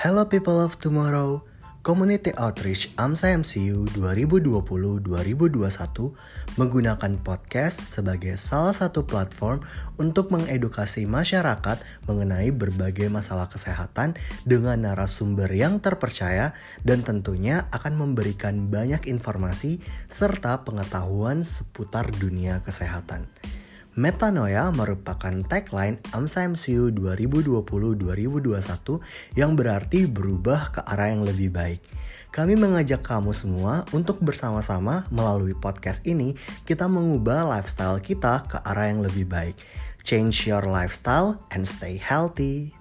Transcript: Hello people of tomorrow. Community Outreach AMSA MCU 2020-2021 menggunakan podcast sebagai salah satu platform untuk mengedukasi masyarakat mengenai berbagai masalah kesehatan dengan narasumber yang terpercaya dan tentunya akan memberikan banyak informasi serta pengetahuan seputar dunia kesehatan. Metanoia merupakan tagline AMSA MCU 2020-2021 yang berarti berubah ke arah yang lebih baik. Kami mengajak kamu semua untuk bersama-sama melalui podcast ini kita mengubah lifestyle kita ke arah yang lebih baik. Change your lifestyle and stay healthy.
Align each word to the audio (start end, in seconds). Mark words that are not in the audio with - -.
Hello 0.00 0.24
people 0.24 0.56
of 0.56 0.80
tomorrow. 0.80 1.44
Community 1.84 2.32
Outreach 2.40 2.88
AMSA 2.96 3.36
MCU 3.44 3.84
2020-2021 3.92 5.04
menggunakan 6.56 7.20
podcast 7.20 8.00
sebagai 8.00 8.40
salah 8.40 8.72
satu 8.72 9.04
platform 9.04 9.60
untuk 10.00 10.32
mengedukasi 10.32 11.04
masyarakat 11.04 11.84
mengenai 12.08 12.48
berbagai 12.48 13.12
masalah 13.12 13.52
kesehatan 13.52 14.16
dengan 14.48 14.88
narasumber 14.88 15.52
yang 15.52 15.84
terpercaya 15.84 16.56
dan 16.80 17.04
tentunya 17.04 17.68
akan 17.68 18.00
memberikan 18.00 18.72
banyak 18.72 19.04
informasi 19.04 19.84
serta 20.08 20.64
pengetahuan 20.64 21.44
seputar 21.44 22.08
dunia 22.16 22.64
kesehatan. 22.64 23.28
Metanoia 24.00 24.72
merupakan 24.72 25.44
tagline 25.44 26.00
AMSA 26.16 26.56
MCU 26.56 26.88
2020-2021 26.88 29.36
yang 29.36 29.52
berarti 29.52 30.08
berubah 30.08 30.72
ke 30.72 30.80
arah 30.88 31.12
yang 31.12 31.28
lebih 31.28 31.52
baik. 31.52 31.84
Kami 32.32 32.56
mengajak 32.56 33.04
kamu 33.04 33.36
semua 33.36 33.84
untuk 33.92 34.24
bersama-sama 34.24 35.04
melalui 35.12 35.52
podcast 35.52 36.00
ini 36.08 36.32
kita 36.64 36.88
mengubah 36.88 37.44
lifestyle 37.44 38.00
kita 38.00 38.40
ke 38.48 38.56
arah 38.64 38.88
yang 38.88 39.04
lebih 39.04 39.28
baik. 39.28 39.60
Change 40.00 40.48
your 40.48 40.64
lifestyle 40.64 41.36
and 41.52 41.68
stay 41.68 42.00
healthy. 42.00 42.79